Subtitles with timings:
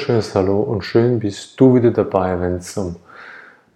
[0.00, 2.96] wunderschönes Hallo und schön bist du wieder dabei, wenn es um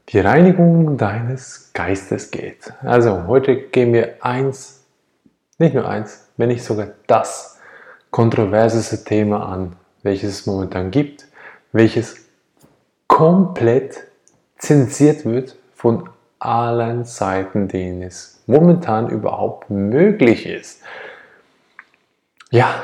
[0.09, 2.73] die Reinigung deines Geistes geht.
[2.83, 4.85] Also heute gehen wir eins,
[5.59, 7.61] nicht nur eins, wenn nicht sogar das
[8.11, 11.27] kontroverseste Thema an, welches es momentan gibt,
[11.73, 12.17] welches
[13.07, 14.05] komplett
[14.57, 20.81] zensiert wird von allen Seiten, denen es momentan überhaupt möglich ist.
[22.51, 22.77] Ja,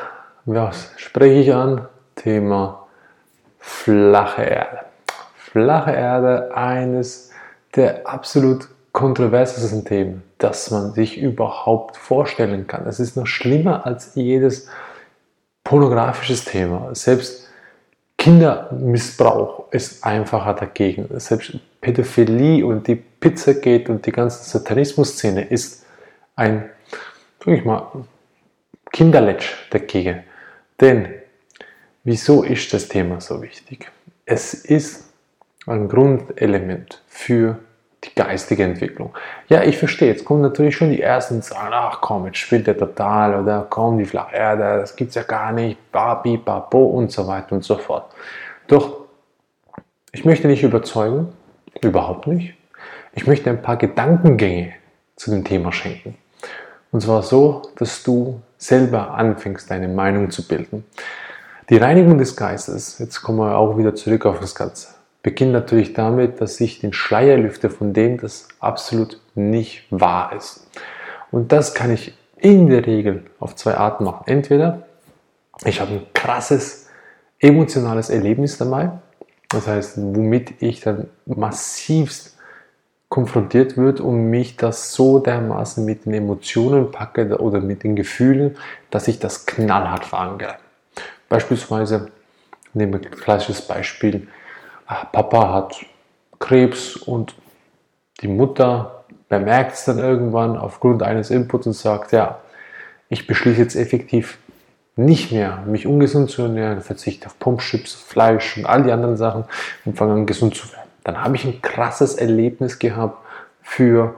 [0.45, 1.86] was spreche ich an?
[2.16, 2.79] Thema
[3.60, 4.80] flache Erde.
[5.37, 7.30] Flache Erde, eines
[7.77, 12.87] der absolut kontroversesten Themen, das man sich überhaupt vorstellen kann.
[12.87, 14.68] Es ist noch schlimmer als jedes
[15.62, 16.88] pornografisches Thema.
[16.95, 17.48] Selbst
[18.18, 21.09] Kindermissbrauch ist einfacher dagegen.
[21.18, 25.87] Selbst Pädophilie und die Pizzagate und die ganze Satanismus-Szene ist
[26.37, 26.68] ein,
[27.45, 27.87] sag ich mal,
[28.93, 30.24] Kinderletsch dagegen.
[30.80, 31.09] Denn
[32.04, 33.90] wieso ist das Thema so wichtig?
[34.24, 35.12] Es ist
[35.66, 37.59] ein Grundelement für
[38.04, 39.15] die geistige Entwicklung.
[39.48, 42.76] Ja, ich verstehe, jetzt kommen natürlich schon die ersten sagen, ach komm, jetzt spielt der
[42.76, 47.26] total oder komm, die Flacherde, das gibt es ja gar nicht, babi, babo und so
[47.26, 48.10] weiter und so fort.
[48.68, 49.01] Doch,
[50.12, 51.28] ich möchte nicht überzeugen,
[51.82, 52.54] überhaupt nicht.
[53.12, 54.73] Ich möchte ein paar Gedankengänge
[55.16, 56.16] zu dem Thema schenken.
[56.93, 60.84] Und zwar so, dass du selber anfängst, deine Meinung zu bilden.
[61.71, 64.88] Die Reinigung des Geistes, jetzt kommen wir auch wieder zurück auf das Ganze,
[65.22, 70.66] beginnt natürlich damit, dass ich den Schleier lüfte von dem, das absolut nicht wahr ist.
[71.31, 74.25] Und das kann ich in der Regel auf zwei Arten machen.
[74.27, 74.88] Entweder
[75.65, 76.88] ich habe ein krasses
[77.38, 78.91] emotionales Erlebnis dabei,
[79.49, 82.37] das heißt, womit ich dann massivst
[83.09, 88.56] konfrontiert wird und mich das so dermaßen mit den Emotionen packe oder mit den Gefühlen,
[88.91, 90.56] dass ich das knallhart verankere.
[91.31, 92.11] Beispielsweise,
[92.75, 94.29] nehmen wir ein klassisches Beispiel,
[94.87, 95.87] ah, Papa hat
[96.39, 97.35] Krebs und
[98.21, 102.41] die Mutter bemerkt es dann irgendwann aufgrund eines Inputs und sagt, ja,
[103.09, 104.37] ich beschließe jetzt effektiv
[104.97, 109.45] nicht mehr, mich ungesund zu ernähren, verzichte auf Pumpchips, Fleisch und all die anderen Sachen
[109.87, 113.19] und fange an gesund zu werden dann habe ich ein krasses Erlebnis gehabt
[113.62, 114.15] für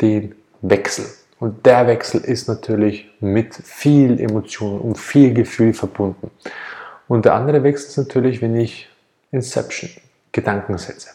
[0.00, 1.06] den Wechsel.
[1.40, 6.30] Und der Wechsel ist natürlich mit viel Emotion und viel Gefühl verbunden.
[7.08, 8.88] Und der andere Wechsel ist natürlich, wenn ich
[9.32, 9.90] Inception,
[10.32, 11.10] Gedanken setze.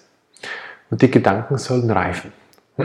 [0.89, 2.33] Und die Gedanken sollen reifen.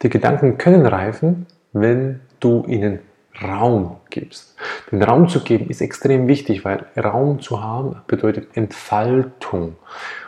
[0.00, 3.00] Die Gedanken können reifen, wenn du ihnen
[3.42, 4.54] Raum gibst.
[4.92, 9.74] Den Raum zu geben ist extrem wichtig, weil Raum zu haben bedeutet Entfaltung.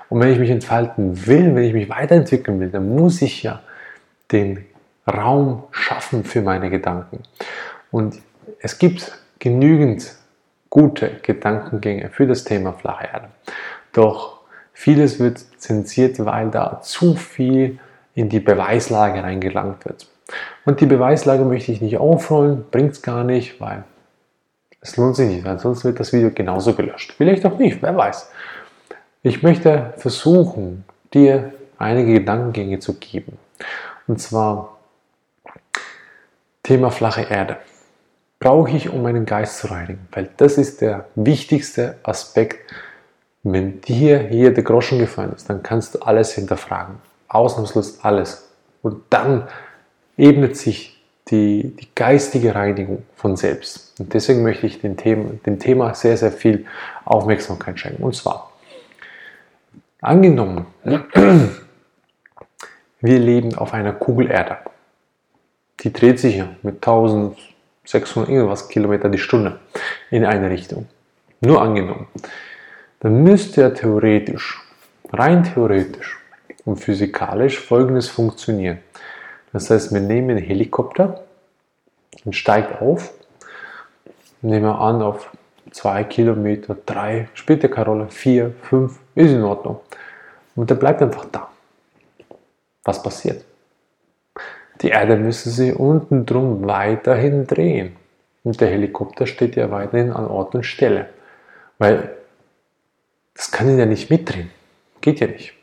[0.09, 3.63] Und wenn ich mich entfalten will, wenn ich mich weiterentwickeln will, dann muss ich ja
[4.33, 4.67] den
[5.07, 7.23] Raum schaffen für meine Gedanken.
[7.91, 8.21] Und
[8.61, 10.15] es gibt genügend
[10.69, 13.29] gute Gedankengänge für das Thema flache Erde.
[13.93, 14.41] Doch
[14.73, 17.79] vieles wird zensiert, weil da zu viel
[18.15, 20.09] in die Beweislage reingelangt wird.
[20.65, 23.85] Und die Beweislage möchte ich nicht aufrollen, bringt es gar nicht, weil
[24.81, 27.15] es lohnt sich nicht, weil sonst wird das Video genauso gelöscht.
[27.17, 28.31] Vielleicht auch nicht, wer weiß.
[29.23, 33.37] Ich möchte versuchen, dir einige Gedankengänge zu geben.
[34.07, 34.80] Und zwar
[36.71, 37.57] Thema flache Erde.
[38.39, 40.07] Brauche ich, um meinen Geist zu reinigen?
[40.13, 42.61] Weil das ist der wichtigste Aspekt.
[43.43, 46.95] Wenn dir hier der Groschen gefallen ist, dann kannst du alles hinterfragen.
[47.27, 48.53] Ausnahmslos alles.
[48.83, 49.49] Und dann
[50.17, 53.99] ebnet sich die, die geistige Reinigung von selbst.
[53.99, 56.67] Und deswegen möchte ich dem Thema, dem Thema sehr, sehr viel
[57.05, 58.05] Aufmerksamkeit schenken.
[58.05, 58.53] Und zwar,
[60.01, 60.67] angenommen,
[63.01, 64.59] wir leben auf einer Kugelerde.
[65.83, 69.59] Die dreht sich ja mit 1600 irgendwas Kilometer die Stunde
[70.11, 70.87] in eine Richtung.
[71.41, 72.07] Nur angenommen.
[73.01, 74.61] Dann müsste ja theoretisch,
[75.13, 76.19] rein theoretisch
[76.67, 78.79] und physikalisch folgendes funktionieren.
[79.53, 81.25] Das heißt, wir nehmen einen Helikopter
[82.25, 83.13] und steigt auf,
[84.43, 85.31] nehmen wir an auf
[85.71, 89.81] zwei Kilometer, drei, spielt ja keine Rolle, vier, fünf, ist in Ordnung.
[90.55, 91.49] Und der bleibt einfach da.
[92.85, 93.45] Was passiert?
[94.83, 97.97] Die Erde müssen sie unten drum weiterhin drehen.
[98.43, 101.09] Und der Helikopter steht ja weiterhin an Ort und Stelle.
[101.79, 102.11] Weil
[103.35, 104.51] das kann ihn ja nicht mitdrehen.
[105.01, 105.55] Geht ja nicht.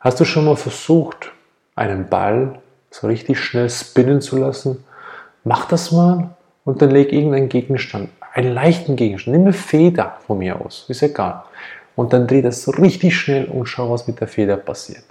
[0.00, 1.32] Hast du schon mal versucht,
[1.74, 2.60] einen Ball
[2.90, 4.84] so richtig schnell spinnen zu lassen,
[5.44, 6.30] mach das mal
[6.64, 11.02] und dann leg irgendeinen Gegenstand, einen leichten Gegenstand, nimm eine Feder von mir aus, ist
[11.02, 11.44] egal.
[11.94, 15.04] Und dann dreh das so richtig schnell und schau, was mit der Feder passiert.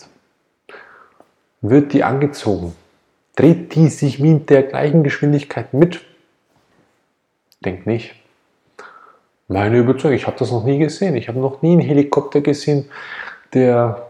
[1.62, 2.76] Wird die angezogen,
[3.36, 6.02] dreht die sich wie in der gleichen Geschwindigkeit mit?
[7.64, 8.16] Denk nicht.
[9.48, 11.16] Meine Überzeugung, ich habe das noch nie gesehen.
[11.16, 12.86] Ich habe noch nie einen Helikopter gesehen,
[13.54, 14.10] der,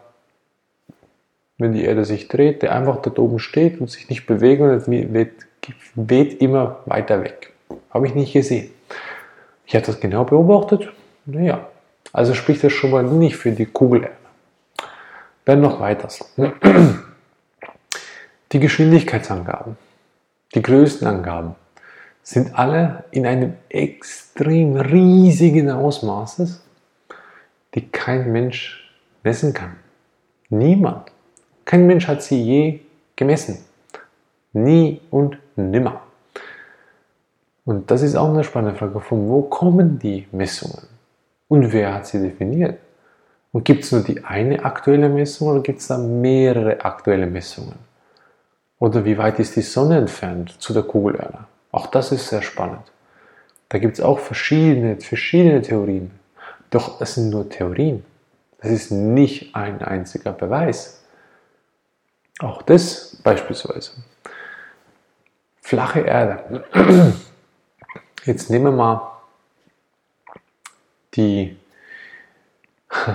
[1.57, 4.87] wenn die Erde sich dreht, der einfach dort oben steht und sich nicht bewegt und
[4.87, 5.33] weht,
[5.95, 7.51] weht immer weiter weg.
[7.89, 8.71] Habe ich nicht gesehen.
[9.65, 10.91] Ich habe das genau beobachtet.
[11.25, 11.67] Naja,
[12.13, 14.09] also spricht das schon mal nicht für die Kugel.
[15.43, 16.33] Dann noch weiters.
[18.55, 19.75] Die Geschwindigkeitsangaben,
[20.53, 21.55] die Größenangaben
[22.23, 26.63] sind alle in einem extrem riesigen Ausmaßes,
[27.73, 28.89] die kein Mensch
[29.25, 29.75] messen kann.
[30.47, 31.11] Niemand.
[31.65, 32.79] Kein Mensch hat sie je
[33.17, 33.57] gemessen.
[34.53, 36.03] Nie und nimmer.
[37.65, 40.87] Und das ist auch eine spannende Frage, von wo kommen die Messungen?
[41.49, 42.79] Und wer hat sie definiert?
[43.51, 47.75] Und gibt es nur die eine aktuelle Messung oder gibt es da mehrere aktuelle Messungen?
[48.79, 51.45] Oder wie weit ist die Sonne entfernt zu der Kugelerde?
[51.71, 52.91] Auch das ist sehr spannend.
[53.69, 56.11] Da gibt es auch verschiedene, verschiedene Theorien.
[56.69, 58.05] Doch es sind nur Theorien.
[58.59, 61.03] Das ist nicht ein einziger Beweis.
[62.39, 63.91] Auch das beispielsweise.
[65.61, 66.63] Flache Erde.
[68.25, 69.11] Jetzt nehmen wir mal
[71.13, 71.57] die.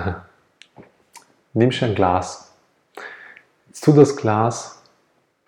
[1.52, 2.52] Nimmst ein Glas.
[3.66, 4.79] Jetzt tu das Glas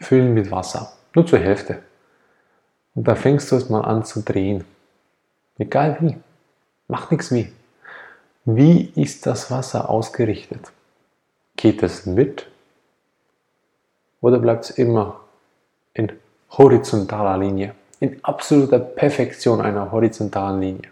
[0.02, 0.93] füllen mit Wasser.
[1.14, 1.82] Nur zur Hälfte.
[2.94, 4.64] Und da fängst du es mal an zu drehen.
[5.58, 6.16] Egal wie.
[6.88, 7.52] Macht nichts wie.
[8.44, 10.72] Wie ist das Wasser ausgerichtet?
[11.56, 12.49] Geht es mit?
[14.20, 15.20] Oder bleibt es immer
[15.94, 16.12] in
[16.50, 17.75] horizontaler Linie?
[18.00, 20.90] In absoluter Perfektion einer horizontalen Linie.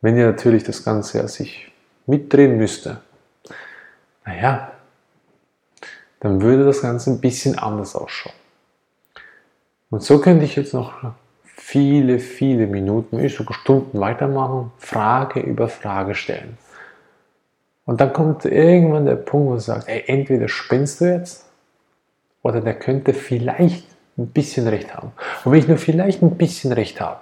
[0.00, 1.72] Wenn ihr natürlich das Ganze sich
[2.06, 3.00] mitdrehen müsste,
[4.24, 4.72] naja,
[6.20, 8.34] dann würde das Ganze ein bisschen anders ausschauen.
[9.90, 10.92] Und so könnte ich jetzt noch
[11.44, 16.58] viele, viele Minuten, sogar Stunden weitermachen, Frage über Frage stellen.
[17.84, 21.46] Und dann kommt irgendwann der Punkt, wo du sagst, ey, entweder spinnst du jetzt
[22.42, 23.86] oder der könnte vielleicht
[24.18, 25.12] ein bisschen recht haben.
[25.44, 27.20] Und wenn ich nur vielleicht ein bisschen recht habe,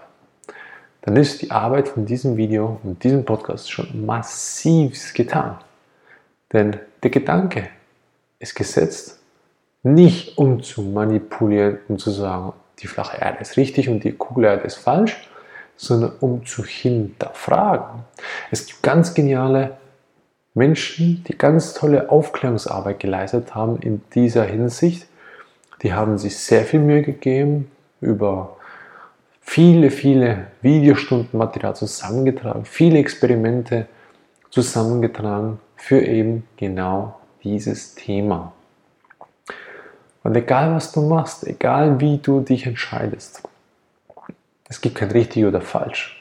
[1.03, 5.59] dann ist die Arbeit von diesem Video und diesem Podcast schon massiv getan.
[6.53, 7.69] Denn der Gedanke
[8.39, 9.21] ist gesetzt
[9.87, 14.65] nicht um zu manipulieren und zu sagen, die flache Erde ist richtig und die Kugelerde
[14.65, 15.29] ist falsch,
[15.77, 18.01] sondern um zu hinterfragen.
[18.51, 19.77] Es gibt ganz geniale
[20.55, 25.07] Menschen, die ganz tolle Aufklärungsarbeit geleistet haben in dieser Hinsicht.
[25.83, 28.57] Die haben sich sehr viel Mühe gegeben, über
[29.41, 33.87] viele, viele Videostunden Material zusammengetragen, viele Experimente
[34.51, 37.15] zusammengetragen für eben genau
[37.47, 38.53] dieses Thema.
[40.25, 43.43] Und egal was du machst, egal wie du dich entscheidest,
[44.69, 46.21] es gibt kein richtig oder falsch.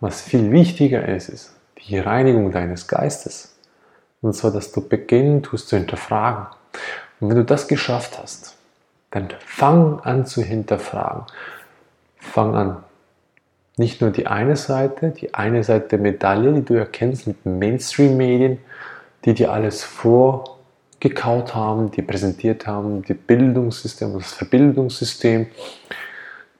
[0.00, 3.54] Was viel wichtiger ist, ist die Reinigung deines Geistes.
[4.22, 6.46] Und zwar, dass du beginnen tust zu hinterfragen.
[7.20, 8.56] Und wenn du das geschafft hast,
[9.10, 11.24] dann fang an zu hinterfragen.
[12.16, 12.82] Fang an.
[13.76, 18.58] Nicht nur die eine Seite, die eine Seite der Medaille, die du erkennst mit Mainstream-Medien,
[19.26, 20.56] die dir alles vor
[21.00, 25.48] gekaut haben, die präsentiert haben, die Bildungssystem, das Verbildungssystem,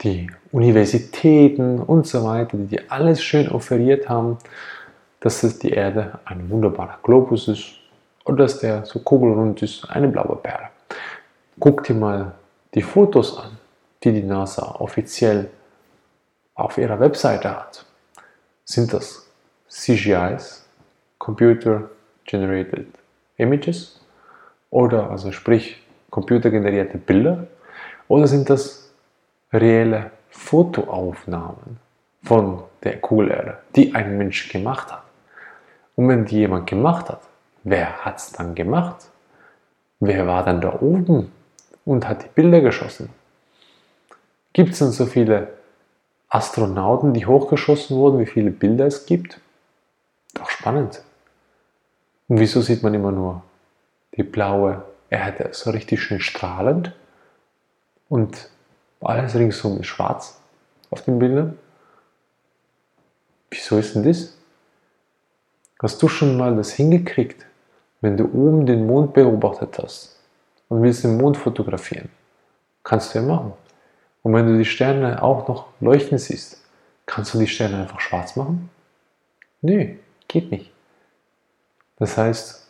[0.02, 4.37] die Universitäten und so weiter, die dir alles schön offeriert haben,
[5.20, 7.64] dass es die Erde ein wunderbarer Globus ist
[8.25, 10.68] oder dass der so kugelrund ist, eine blaue Perle.
[11.58, 12.35] Guck dir mal
[12.75, 13.56] die Fotos an,
[14.02, 15.49] die die NASA offiziell
[16.54, 17.87] auf ihrer Webseite hat.
[18.64, 19.26] Sind das
[19.68, 20.66] CGIs,
[21.18, 21.88] Computer
[22.26, 22.87] Generated
[23.37, 24.00] Images?
[24.71, 27.47] Oder also sprich computergenerierte Bilder?
[28.09, 28.90] Oder sind das
[29.52, 31.78] reelle Fotoaufnahmen
[32.23, 35.02] von der Kugelerde, die ein Mensch gemacht hat?
[35.95, 37.23] Und wenn die jemand gemacht hat,
[37.64, 39.09] wer hat es dann gemacht?
[40.00, 41.33] Wer war dann da oben
[41.85, 43.09] und hat die Bilder geschossen?
[44.52, 45.49] Gibt es denn so viele
[46.28, 49.40] Astronauten, die hochgeschossen wurden, wie viele Bilder es gibt?
[50.35, 51.02] Doch spannend.
[52.28, 53.42] Und wieso sieht man immer nur
[54.16, 56.92] die blaue Erde so richtig schön strahlend
[58.09, 58.50] und
[59.00, 60.40] alles ringsum ist schwarz
[60.90, 61.59] auf den Bildern.
[63.50, 64.37] Wieso ist denn das?
[65.80, 67.45] Hast du schon mal das hingekriegt,
[68.00, 70.18] wenn du oben den Mond beobachtet hast
[70.68, 72.09] und willst den Mond fotografieren?
[72.83, 73.52] Kannst du ja machen.
[74.23, 76.61] Und wenn du die Sterne auch noch leuchten siehst,
[77.04, 78.71] kannst du die Sterne einfach schwarz machen?
[79.61, 79.95] Nö,
[80.26, 80.73] geht nicht.
[81.98, 82.66] Das heißt,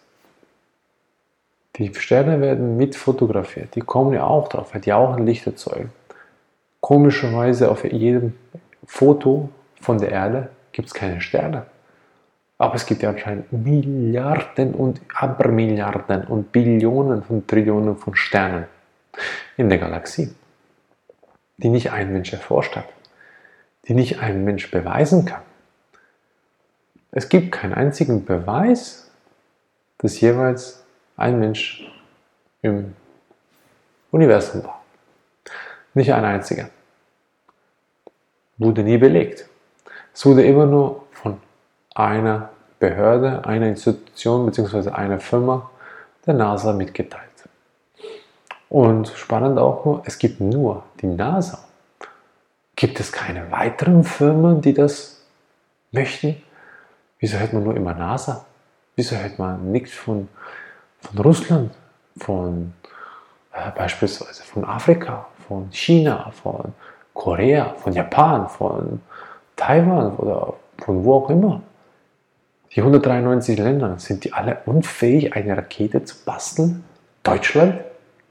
[1.77, 3.75] die Sterne werden mit fotografiert.
[3.75, 5.93] Die kommen ja auch drauf, weil die auch ein Licht erzeugen.
[6.81, 8.35] Komischerweise auf jedem
[8.87, 11.67] Foto von der Erde gibt es keine Sterne.
[12.59, 18.65] Aber es gibt ja anscheinend Milliarden und Abermilliarden und Billionen von Trillionen von Sternen
[19.57, 20.35] in der Galaxie,
[21.59, 22.87] die nicht ein Mensch erforscht hat,
[23.87, 25.43] die nicht ein Mensch beweisen kann.
[27.11, 29.06] Es gibt keinen einzigen Beweis,
[29.99, 30.85] dass jeweils
[31.17, 31.91] ein Mensch
[32.63, 32.95] im
[34.11, 34.83] Universum war.
[35.95, 36.69] Nicht ein einziger.
[38.59, 39.49] Wurde nie belegt.
[40.13, 41.41] Es wurde immer nur von
[41.95, 44.91] einer Behörde, einer Institution bzw.
[44.91, 45.71] einer Firma
[46.27, 47.23] der NASA mitgeteilt.
[48.69, 51.65] Und spannend auch nur, es gibt nur die NASA.
[52.75, 55.25] Gibt es keine weiteren Firmen, die das
[55.93, 56.43] möchten?
[57.19, 58.45] Wieso hört man nur immer NASA?
[58.99, 60.27] Wieso hört man nichts von,
[61.01, 61.71] von Russland,
[62.17, 62.73] von
[63.53, 66.73] äh, beispielsweise von Afrika, von China, von
[67.13, 69.03] Korea, von Japan, von
[69.55, 71.61] Taiwan oder von wo auch immer?
[72.75, 76.83] Die 193 Länder, sind die alle unfähig, eine Rakete zu basteln?
[77.23, 77.81] Deutschland?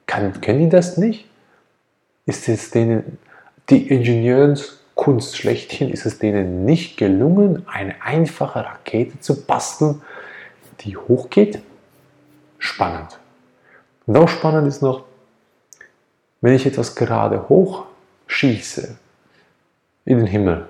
[0.08, 1.30] Kann, können die das nicht?
[2.26, 3.20] Ist es denen,
[3.70, 10.02] die Ingenieurskunst schlechthin, ist es denen nicht gelungen, eine einfache Rakete zu basteln,
[10.82, 11.62] die hochgeht?
[12.60, 13.20] Spannend.
[14.06, 15.04] Und auch spannend ist noch,
[16.42, 18.98] wenn ich etwas gerade hochschieße
[20.06, 20.68] in den Himmel,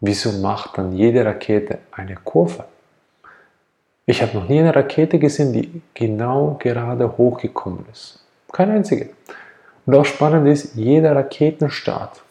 [0.00, 2.64] wieso macht dann jede Rakete eine Kurve?
[4.06, 8.24] Ich habe noch nie eine Rakete gesehen, die genau gerade hochgekommen ist.
[8.52, 9.10] Keine einzige.
[9.86, 12.22] Und auch spannend ist, jeder Raketenstart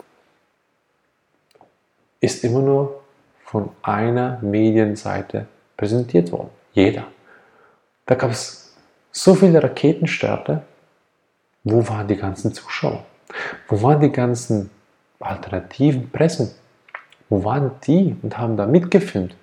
[2.19, 3.01] ist immer nur
[3.45, 5.47] von einer Medienseite
[5.79, 6.49] präsentiert worden.
[6.73, 7.05] Jeder.
[8.05, 8.75] Da gab es
[9.11, 10.63] so viele Raketenstarter.
[11.63, 13.05] Wo waren die ganzen Zuschauer?
[13.69, 14.69] Wo waren die ganzen
[15.21, 16.51] alternativen Pressen?
[17.29, 19.35] Wo waren die und haben da mitgefilmt?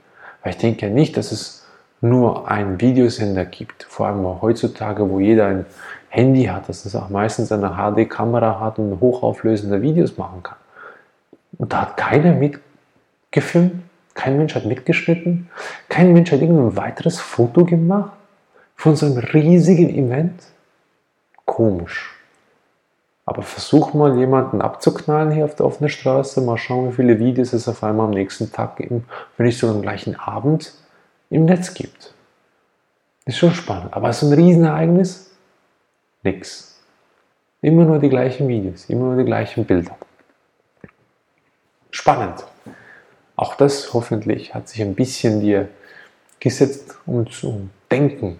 [0.42, 1.66] Weil ich denke ja nicht, dass es
[2.02, 5.66] nur einen Videosender gibt, vor allem heutzutage, wo jeder ein
[6.10, 10.58] Handy hat, dass es auch meistens eine HD-Kamera hat und hochauflösende Videos machen kann.
[11.56, 13.82] Und da hat keiner mitgefilmt,
[14.16, 15.48] kein Mensch hat mitgeschnitten,
[15.88, 18.12] kein Mensch hat irgendein weiteres Foto gemacht
[18.74, 20.42] von so einem riesigen Event.
[21.44, 22.12] Komisch.
[23.26, 27.52] Aber versuch mal jemanden abzuknallen hier auf der offenen Straße, mal schauen, wie viele Videos
[27.52, 29.04] es auf einmal am nächsten Tag, wenn
[29.38, 30.72] nicht sogar am gleichen Abend,
[31.28, 32.14] im Netz gibt.
[33.26, 33.92] Ist schon spannend.
[33.92, 35.30] Aber so ein Riesenereignis?
[36.22, 36.80] Nix.
[37.60, 39.96] Immer nur die gleichen Videos, immer nur die gleichen Bilder.
[41.90, 42.44] Spannend.
[43.36, 45.68] Auch das hoffentlich hat sich ein bisschen dir
[46.40, 48.38] gesetzt, um zu denken,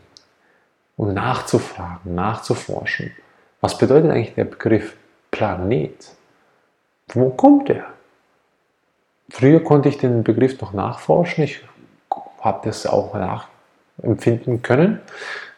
[0.96, 3.12] um nachzufragen, nachzuforschen.
[3.60, 4.96] Was bedeutet eigentlich der Begriff
[5.30, 6.12] Planet?
[7.08, 7.84] Wo kommt er?
[9.28, 11.44] Früher konnte ich den Begriff noch nachforschen.
[11.44, 11.60] Ich
[12.40, 15.00] habe das auch nachempfinden können.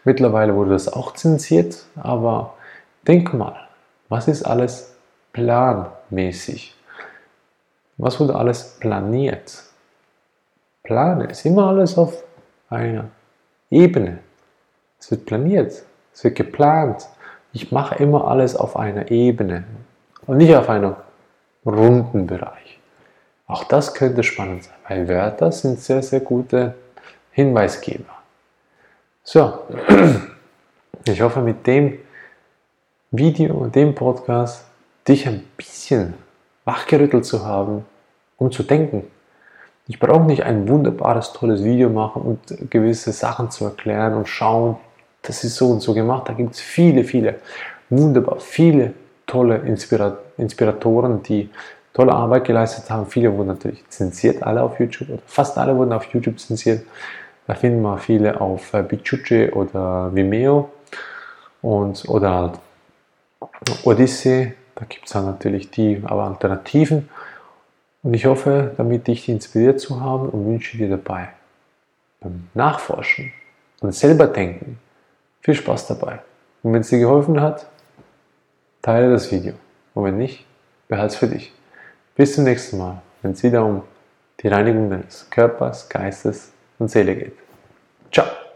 [0.04, 2.54] Mittlerweile wurde das auch zensiert, aber
[3.06, 3.68] denk mal,
[4.08, 4.94] was ist alles
[5.32, 6.77] planmäßig?
[7.98, 9.64] Was wurde alles planiert?
[10.84, 12.22] Plane ist immer alles auf
[12.70, 13.10] einer
[13.70, 14.20] Ebene.
[15.00, 15.82] Es wird planiert,
[16.14, 17.08] es wird geplant.
[17.52, 19.64] Ich mache immer alles auf einer Ebene
[20.26, 20.94] und nicht auf einem
[21.66, 22.78] runden Bereich.
[23.46, 26.74] Auch das könnte spannend sein, weil Wörter sind sehr, sehr gute
[27.32, 28.14] Hinweisgeber.
[29.24, 29.60] So,
[31.04, 31.98] ich hoffe mit dem
[33.10, 34.64] Video und dem Podcast
[35.06, 36.14] dich ein bisschen
[36.68, 37.84] wachgerüttelt zu haben,
[38.36, 39.04] um zu denken.
[39.86, 44.76] Ich brauche nicht ein wunderbares, tolles Video machen und gewisse Sachen zu erklären und schauen,
[45.22, 46.28] das ist so und so gemacht.
[46.28, 47.36] Da gibt es viele, viele,
[47.88, 48.92] wunderbar, viele
[49.26, 51.50] tolle Inspira Inspiratoren, die
[51.94, 53.06] tolle Arbeit geleistet haben.
[53.06, 56.84] Viele wurden natürlich zensiert, alle auf YouTube, oder fast alle wurden auf YouTube zensiert.
[57.46, 60.68] Da finden wir viele auf äh, Bichuche oder Vimeo
[61.62, 62.52] und, oder
[63.84, 64.52] Odyssey.
[64.78, 67.08] Da gibt es dann natürlich die aber Alternativen.
[68.04, 71.30] Und ich hoffe, damit dich inspiriert zu haben und wünsche dir dabei
[72.20, 73.32] beim Nachforschen
[73.80, 74.78] und selber denken
[75.40, 76.20] viel Spaß dabei.
[76.62, 77.66] Und wenn es dir geholfen hat,
[78.82, 79.54] teile das Video.
[79.94, 80.46] Und wenn nicht,
[80.86, 81.52] behalte es für dich.
[82.14, 83.82] Bis zum nächsten Mal, wenn es wieder um
[84.40, 87.36] die Reinigung deines Körpers, Geistes und Seele geht.
[88.12, 88.47] Ciao!